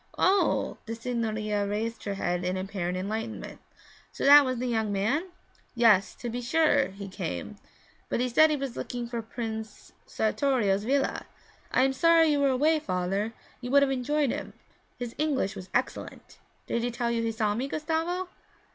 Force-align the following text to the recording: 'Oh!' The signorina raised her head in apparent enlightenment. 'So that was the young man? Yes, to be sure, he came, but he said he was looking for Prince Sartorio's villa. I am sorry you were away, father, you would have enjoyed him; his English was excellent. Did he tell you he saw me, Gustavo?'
'Oh!' 0.17 0.79
The 0.87 0.95
signorina 0.95 1.67
raised 1.67 2.05
her 2.05 2.15
head 2.15 2.43
in 2.43 2.57
apparent 2.57 2.97
enlightenment. 2.97 3.59
'So 4.11 4.25
that 4.25 4.43
was 4.43 4.57
the 4.57 4.65
young 4.65 4.91
man? 4.91 5.29
Yes, 5.75 6.15
to 6.15 6.27
be 6.27 6.41
sure, 6.41 6.87
he 6.87 7.07
came, 7.07 7.57
but 8.09 8.19
he 8.19 8.27
said 8.27 8.49
he 8.49 8.55
was 8.55 8.75
looking 8.75 9.05
for 9.07 9.21
Prince 9.21 9.91
Sartorio's 10.07 10.85
villa. 10.85 11.27
I 11.71 11.83
am 11.83 11.93
sorry 11.93 12.29
you 12.29 12.39
were 12.39 12.49
away, 12.49 12.79
father, 12.79 13.33
you 13.61 13.69
would 13.69 13.83
have 13.83 13.91
enjoyed 13.91 14.31
him; 14.31 14.53
his 14.97 15.13
English 15.19 15.55
was 15.55 15.69
excellent. 15.71 16.39
Did 16.65 16.81
he 16.81 16.89
tell 16.89 17.11
you 17.11 17.21
he 17.21 17.31
saw 17.31 17.53
me, 17.53 17.67
Gustavo?' 17.67 18.27